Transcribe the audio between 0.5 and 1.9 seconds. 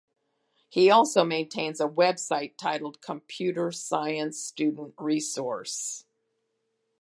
He also maintains a